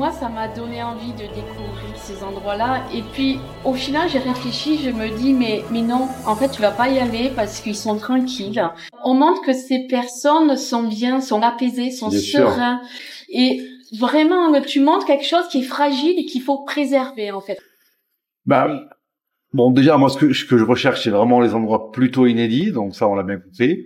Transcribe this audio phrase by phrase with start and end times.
[0.00, 2.84] moi, ça m'a donné envie de découvrir ces endroits-là.
[2.94, 6.62] Et puis, au final, j'ai réfléchi, je me dis, mais, mais non, en fait, tu
[6.62, 8.66] vas pas y aller parce qu'ils sont tranquilles.
[9.04, 12.80] On montre que ces personnes sont bien, sont apaisées, sont sereins.
[13.28, 13.60] Et
[13.98, 17.58] vraiment, tu montres quelque chose qui est fragile et qu'il faut préserver, en fait.
[18.46, 18.88] Bah,
[19.52, 22.72] bon, déjà, moi, ce que, ce que je recherche, c'est vraiment les endroits plutôt inédits.
[22.72, 23.84] Donc ça, on l'a bien compris.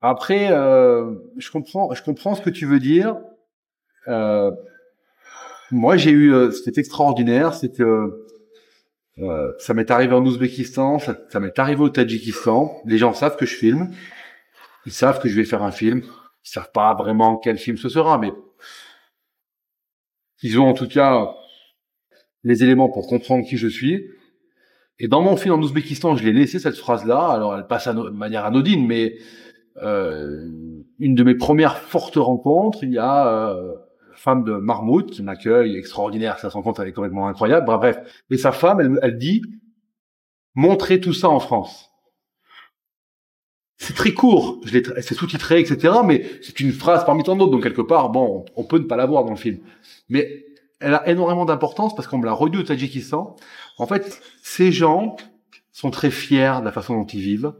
[0.00, 3.16] Après, euh, je comprends, je comprends ce que tu veux dire.
[4.06, 4.52] Euh,
[5.70, 7.54] moi, j'ai eu, euh, c'était extraordinaire.
[7.54, 8.26] C'était, euh,
[9.18, 12.80] euh, ça m'est arrivé en Ouzbékistan, ça, ça m'est arrivé au Tadjikistan.
[12.86, 13.90] Les gens savent que je filme.
[14.86, 16.02] Ils savent que je vais faire un film.
[16.44, 18.32] Ils savent pas vraiment quel film ce sera, mais
[20.42, 21.34] ils ont en tout cas
[22.44, 24.06] les éléments pour comprendre qui je suis.
[24.98, 27.28] Et dans mon film en Ouzbékistan, je l'ai laissé cette phrase-là.
[27.28, 29.16] Alors, elle passe de manière anodine, mais
[29.82, 30.46] euh,
[30.98, 33.74] une de mes premières fortes rencontres, il y a euh,
[34.14, 37.66] femme de Marmout qui m'accueille, extraordinaire, ça se rencontre, elle est complètement incroyable.
[37.66, 37.98] Bref.
[38.30, 39.42] Et sa femme, elle, elle dit,
[40.54, 41.90] montrez tout ça en France.
[43.76, 45.94] C'est très court, c'est sous-titré, etc.
[46.04, 48.96] Mais c'est une phrase parmi tant d'autres, donc quelque part, bon, on peut ne pas
[48.96, 49.58] la voir dans le film.
[50.10, 50.44] Mais
[50.80, 53.36] elle a énormément d'importance parce qu'on me l'a redit au Tadjikistan.
[53.78, 55.16] En fait, ces gens
[55.72, 57.54] sont très fiers de la façon dont ils vivent.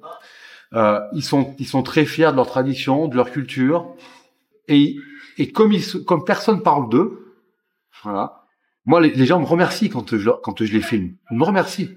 [0.75, 3.95] Euh, ils sont ils sont très fiers de leur tradition, de leur culture,
[4.69, 4.97] et
[5.39, 7.35] et comme ils comme personne parle d'eux,
[8.03, 8.45] voilà.
[8.87, 11.15] Moi, les, gens me remercient quand je quand je les filme.
[11.31, 11.91] Ils me remercient.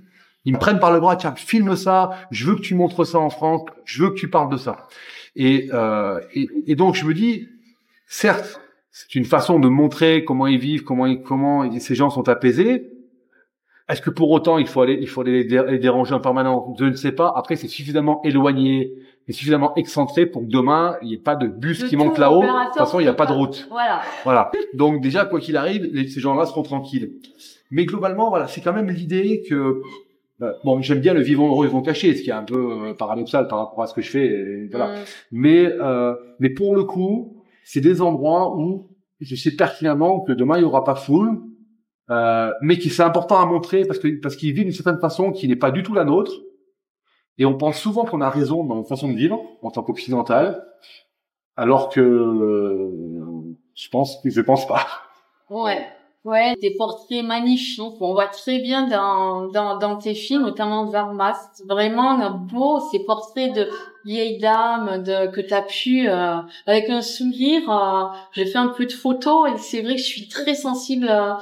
[0.46, 2.12] Ils me prennent par le bras, tiens, filme ça.
[2.30, 3.62] Je veux que tu montres ça en France.
[3.86, 4.88] Je veux que tu parles de ça.
[5.36, 7.48] Et euh, et, donc je me dis,
[8.08, 8.62] certes,
[8.92, 12.93] c'est une façon de montrer comment ils vivent, comment comment ces gens sont apaisés.
[13.90, 16.76] Est-ce que pour autant il faut aller, il faut aller les déranger en permanence?
[16.80, 17.34] Je ne sais pas.
[17.36, 18.94] Après, c'est suffisamment éloigné
[19.28, 22.42] et suffisamment excentré pour que demain il n'y ait pas de bus qui monte là-haut.
[22.42, 23.68] De toute façon, il n'y a pas de route.
[23.70, 24.02] Voilà.
[24.24, 24.52] Voilà.
[24.74, 27.14] Donc déjà, quoi qu'il arrive, ces gens-là seront tranquilles.
[27.72, 29.82] Mais globalement, voilà, c'est quand même l'idée que
[30.42, 32.94] euh, bon, j'aime bien le vivant heureux, vivant caché, ce qui est un peu euh,
[32.94, 34.68] paradoxal par rapport à ce que je fais.
[34.72, 34.94] voilà.
[34.94, 35.00] Mm.
[35.32, 38.90] Mais euh, mais pour le coup, c'est des endroits où
[39.20, 41.42] je sais pertinemment que demain il y aura pas foule
[42.10, 45.32] euh, mais qui c'est important à montrer parce que parce qu'ils vivent d'une certaine façon
[45.32, 46.34] qui n'est pas du tout la nôtre.
[47.38, 50.64] Et on pense souvent qu'on a raison dans notre façon de vivre en tant qu'occidental,
[51.56, 54.86] alors que euh, je pense je pense pas.
[55.50, 55.88] Ouais.
[56.26, 61.36] Ouais, des portraits magnifiques on voit très bien dans, dans, dans tes films, notamment Varmas.
[61.68, 63.68] Vraiment beau, ces portraits de
[64.06, 67.70] vieilles dames de, que tu as pu, euh, avec un sourire.
[67.70, 71.08] Euh, j'ai fait un peu de photos et c'est vrai que je suis très sensible
[71.10, 71.34] euh,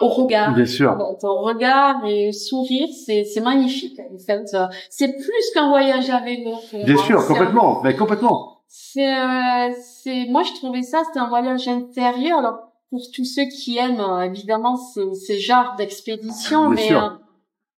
[0.00, 0.54] au regard.
[0.54, 0.96] Bien sûr.
[1.20, 3.98] Ton regard et sourire, c'est c'est magnifique.
[4.00, 4.56] En fait,
[4.90, 6.52] c'est plus qu'un voyage à vélo.
[6.84, 8.58] Bien sûr, complètement, mais complètement.
[8.68, 9.70] C'est euh,
[10.02, 12.38] c'est moi je trouvais ça c'était un voyage intérieur.
[12.38, 12.58] Alors
[12.90, 17.08] pour tous ceux qui aiment euh, évidemment ce, ce genre d'expédition, mais euh,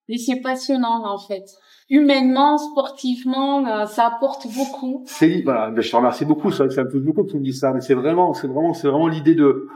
[0.08, 1.44] mais c'est passionnant en fait.
[1.92, 5.02] Humainement, sportivement, ça apporte beaucoup.
[5.06, 6.52] C'est voilà, ben, je te remercie beaucoup.
[6.52, 8.74] Ça, ça me touche beaucoup que tu me dises ça, mais c'est vraiment, c'est vraiment,
[8.74, 9.66] c'est vraiment l'idée de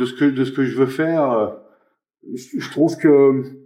[0.00, 1.52] de ce que de ce que je veux faire
[2.32, 3.60] je trouve que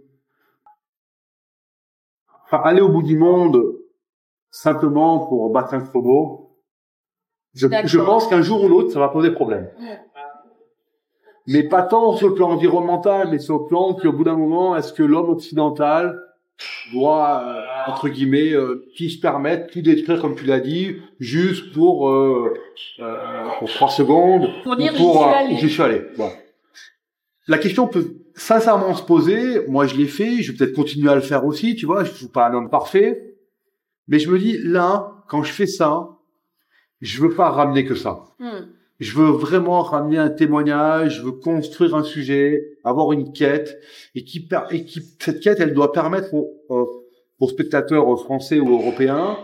[2.63, 3.61] aller au bout du monde
[4.51, 6.57] simplement pour battre un chrono,
[7.53, 9.69] je, je pense qu'un jour ou l'autre, ça va poser problème.
[11.47, 14.75] Mais pas tant sur le plan environnemental, mais sur le plan qu'au bout d'un moment,
[14.75, 16.21] est-ce que l'homme occidental
[16.91, 21.73] doit, euh, entre guillemets, euh, qui se permettre tout détruire, comme tu l'as dit, juste
[21.73, 22.53] pour, euh,
[22.99, 23.15] euh
[23.59, 26.01] pour trois secondes, pour dire pour, j'y suis allé.
[26.17, 26.31] Bon.
[27.47, 31.15] La question peut sincèrement se poser, moi je l'ai fait, je vais peut-être continuer à
[31.15, 33.35] le faire aussi, tu vois, je suis pas un homme parfait,
[34.07, 36.09] mais je me dis là, quand je fais ça,
[37.01, 38.23] je veux pas ramener que ça.
[38.39, 38.67] Hmm.
[38.99, 43.77] Je veux vraiment ramener un témoignage, je veux construire un sujet, avoir une quête,
[44.15, 47.03] et qui, et qui cette quête, elle doit permettre aux,
[47.39, 49.37] aux, spectateurs français ou européens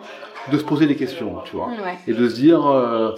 [0.51, 1.69] de se poser des questions, tu vois,
[2.07, 3.11] et de se dire euh,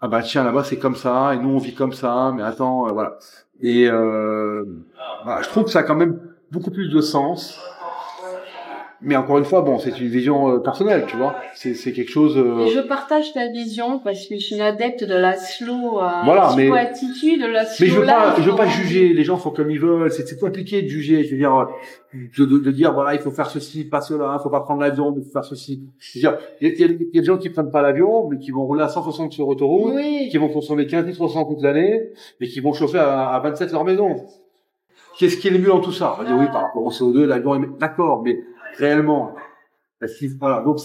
[0.00, 2.88] ah bah tiens là-bas c'est comme ça, et nous on vit comme ça, mais attends,
[2.88, 3.18] euh, voilà.
[3.60, 4.64] Et euh,
[5.26, 7.60] bah, je trouve que ça a quand même beaucoup plus de sens
[9.00, 11.36] mais encore une fois, bon, c'est une vision euh, personnelle, tu vois.
[11.54, 12.36] C'est, c'est quelque chose.
[12.36, 12.66] Euh...
[12.66, 16.52] je partage ta vision parce que je suis une adepte de la slow, euh, voilà,
[16.56, 17.86] mais attitude, de la slow.
[17.86, 19.12] Mais je veux pas, je veux pas juger.
[19.12, 20.10] Les gens font comme ils veulent.
[20.10, 21.22] C'est, c'est compliqué de juger.
[21.22, 21.68] Je veux dire,
[22.12, 24.80] de, de, de, dire voilà, il faut faire ceci, pas cela, il faut pas prendre
[24.80, 25.84] l'avion, il faut faire ceci.
[26.00, 28.38] Je veux dire, il y, a, y a des gens qui prennent pas l'avion, mais
[28.38, 30.28] qui vont rouler à 160 sur autoroute, oui.
[30.28, 32.10] qui vont consommer 15 litres toute l'année,
[32.40, 34.26] mais qui vont chauffer à, à 27 leur maison.
[35.18, 36.14] Qu'est-ce qui est le mieux dans tout ça?
[36.16, 38.40] On va dire oui, par rapport au CO2, l'avion est d'accord, mais
[38.78, 39.34] réellement.
[40.40, 40.62] Voilà.
[40.62, 40.78] Donc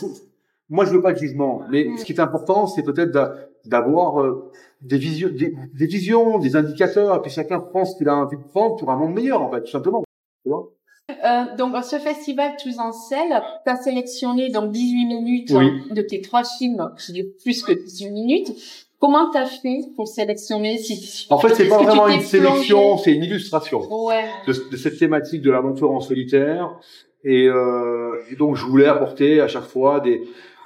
[0.70, 3.34] moi, je veux pas de jugement, mais ce qui est important, c'est peut-être d'a-
[3.66, 4.52] d'avoir euh,
[4.82, 8.44] des, visions, des, des visions, des indicateurs, et puis chacun pense qu'il a envie de
[8.44, 10.04] prendre pour un monde meilleur, en fait, tout simplement.
[10.44, 10.70] Tu vois?
[11.12, 15.66] Euh, donc, ce festival Tous en Selle, tu as sélectionné donc 18 minutes Oui.
[15.68, 18.52] hein, de tes trois films durent plus que 18 minutes.
[19.00, 23.24] Comment t'as fait pour sélectionner si En fait, c'est pas vraiment une sélection, c'est une
[23.26, 24.24] illustration Ouais.
[24.48, 26.80] de, de cette thématique de l'aventure en solitaire.
[27.24, 30.24] Et, euh, et donc, je voulais apporter à chaque fois des,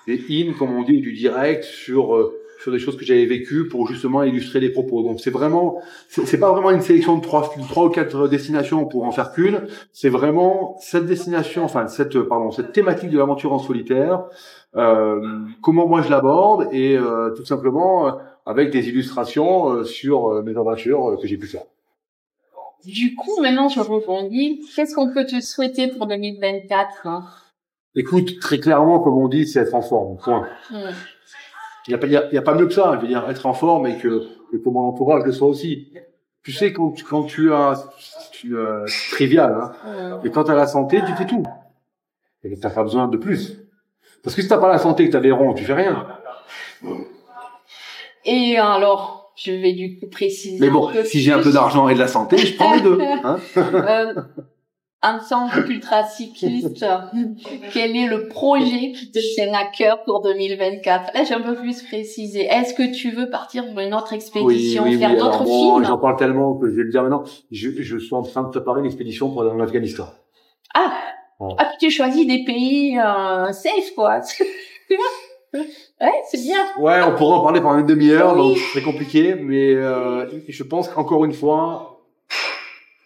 [0.08, 3.68] des in, comme on dit, du direct sur euh, sur des choses que j'avais vécues
[3.68, 5.04] pour justement illustrer les propos.
[5.04, 9.04] Donc, c'est vraiment, c'est pas vraiment une sélection de trois, trois ou quatre destinations pour
[9.04, 9.68] en faire qu'une.
[9.94, 14.26] C'est vraiment cette destination, enfin cette pardon, cette thématique de l'aventure en solitaire.
[14.76, 15.22] Euh,
[15.62, 18.12] comment moi je l'aborde et euh, tout simplement euh,
[18.46, 21.64] avec des illustrations sur mes aventures que j'ai pu faire.
[22.86, 24.62] Du coup, maintenant, je rebondis.
[24.76, 27.26] Qu'est-ce qu'on peut te souhaiter pour 2024 hein?
[27.96, 30.18] Écoute, très clairement, comme on dit, c'est être en forme.
[30.18, 30.48] Point.
[30.72, 32.94] Il n'y a, pas- y a, il y a pas mieux que ça.
[32.96, 35.92] Je veux dire, être en forme et que, que mon entourage le soit aussi.
[36.44, 37.90] Tu sais, quand, tu- quand tu as,
[38.32, 39.52] tu, euh, trivial,
[39.86, 41.44] hein, et quand tu as la santé, tu fais tout.
[42.44, 43.58] Et tu n'as pas besoin de plus.
[44.24, 46.08] Parce que si t'as pas la santé et que t'as des ronds, tu fais rien.
[48.26, 50.58] Et alors, je vais du coup préciser.
[50.60, 53.00] Mais bon, si j'ai un peu d'argent et de la santé, je prends les deux.
[53.24, 54.14] Hein Euh,
[55.04, 56.84] en tant qu'ultra cycliste,
[57.72, 61.56] quel est le projet qui te tient à cœur pour 2024 Là, j'ai un peu
[61.56, 62.46] plus précisé.
[62.46, 65.84] Est-ce que tu veux partir pour une autre expédition, faire d'autres films?
[65.86, 67.24] J'en parle tellement que je vais le dire maintenant.
[67.52, 70.08] Je, je suis en train de préparer une expédition pour aller en Afghanistan.
[70.74, 70.92] Ah,
[71.40, 71.56] Bon.
[71.60, 74.22] ah, puis tu choisis des pays euh, safe, quoi.
[75.54, 76.64] ouais, c'est bien.
[76.80, 78.40] Ouais, on pourra en parler pendant une demi-heure, Oui.
[78.50, 82.06] donc c'est compliqué, mais euh, je pense qu'encore une fois,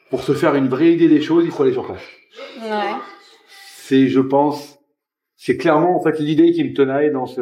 [0.10, 2.02] pour se faire une vraie idée des choses, il faut aller sur place.
[2.62, 2.92] Ouais.
[3.78, 4.80] C'est, je pense,
[5.36, 7.42] c'est clairement en fait l'idée qui me tenaille dans ce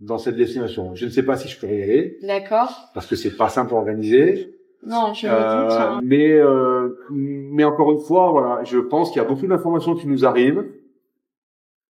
[0.00, 0.94] dans cette destination.
[0.96, 2.90] Je ne sais pas si je pourrais y aller D'accord.
[2.92, 4.52] parce que c'est pas simple à organiser,
[4.84, 5.72] Non, je me Euh, doute.
[5.78, 6.00] hein.
[6.02, 10.08] mais euh, mais encore une fois, voilà, je pense qu'il y a beaucoup d'informations qui
[10.08, 10.64] nous arrivent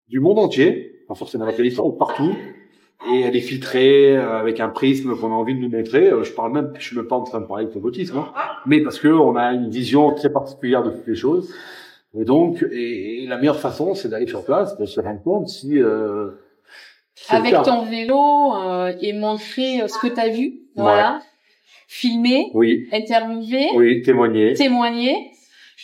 [0.10, 2.34] du monde entier, pas forcément l'Afghanistan, partout,
[3.12, 6.08] et elle est filtrée euh, avec un prisme qu'on a envie de nous montrer.
[6.10, 8.32] Euh, Je parle même, je suis même pas en train de parler de complotisme, hein,
[8.66, 11.54] mais parce que on a une vision très particulière de toutes les choses.
[12.18, 15.48] Et donc, et, et la meilleure façon, c'est d'aller sur place, de se rendre compte
[15.50, 16.30] si euh,
[17.30, 20.60] Avec ton vélo euh, et montrer euh, ce que tu as vu.
[20.76, 21.22] Voilà.
[21.88, 24.54] Filmer, Oui, interviewer, oui, témoigner.
[24.54, 25.32] témoigner.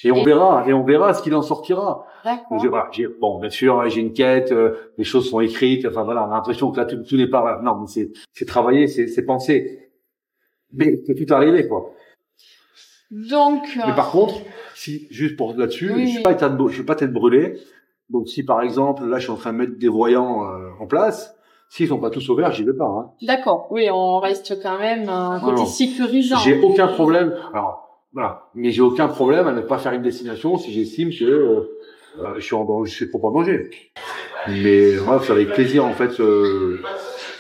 [0.04, 2.06] Et on verra, et on verra ce qu'il en sortira.
[2.24, 2.64] D'accord.
[2.70, 2.90] Voilà,
[3.20, 6.36] bon, bien sûr, j'ai une quête, euh, les choses sont écrites, enfin voilà, on a
[6.36, 7.62] l'impression que là tout, tout n'est pas là.
[7.64, 9.92] Non, mais c'est, c'est travaillé, c'est, c'est pensé.
[10.74, 11.94] Mais peut tout arriver, quoi.
[13.10, 14.36] Donc, Mais par contre,
[14.76, 17.58] si juste pour là-dessus, Oui, je suis pas je suis pas tête brûlée.
[18.10, 20.88] Donc si par exemple, là, je suis en train de mettre des voyants euh, en
[20.88, 21.36] place,
[21.70, 22.86] s'ils sont pas tous ouverts, j'y vais pas.
[22.86, 23.12] Hein.
[23.22, 23.68] d'accord.
[23.72, 26.38] Oui, on reste quand même un côté Alors, sécurisant.
[26.40, 27.34] J'ai aucun problème.
[27.54, 31.26] Alors voilà, mais j'ai aucun problème à ne pas faire une destination si j'estime que
[31.26, 31.60] euh,
[32.20, 33.70] euh, je suis en danger, je suis trop en danger.
[34.48, 36.80] Mais moi, c'est avec plaisir en fait euh,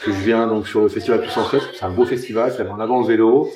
[0.03, 1.63] que je viens donc sur le festival Tous en Fête.
[1.73, 3.47] C'est un beau festival, ça met en avant le vélo.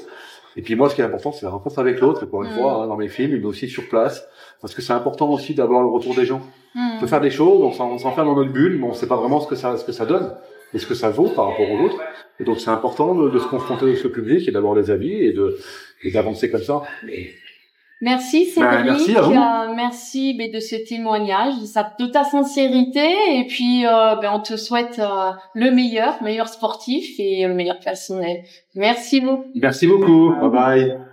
[0.55, 2.23] Et puis moi, ce qui est important, c'est la rencontre avec l'autre.
[2.23, 2.57] Encore une Mm.
[2.57, 4.25] fois, hein, dans mes films, mais aussi sur place,
[4.61, 6.41] parce que c'est important aussi d'avoir le retour des gens.
[6.75, 6.91] Hmm.
[6.97, 9.07] On peut faire des choses, on s'en- on s'enferme dans notre bulle, mais on sait
[9.07, 10.33] pas vraiment ce que ça, ce que ça donne
[10.73, 12.00] et ce que ça vaut par rapport aux autres?
[12.39, 15.13] Et donc c'est important de, de se confronter avec ce public et d'avoir des avis
[15.13, 15.57] et de
[16.03, 16.81] et d'avancer comme ça.
[17.05, 17.31] Mais
[18.01, 18.72] Merci Cédric.
[18.72, 19.31] Ben, merci à vous.
[19.31, 23.07] Euh, merci ben, de ce témoignage, de, sa, de ta sincérité.
[23.36, 27.79] Et puis, euh, ben, on te souhaite euh, le meilleur, meilleur sportif et le meilleur
[27.79, 28.41] personnel.
[28.74, 29.45] Merci beaucoup.
[29.53, 30.34] merci beaucoup.
[30.41, 31.11] Bye bye.